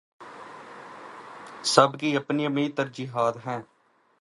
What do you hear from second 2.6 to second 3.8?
ترجیحات ہیں۔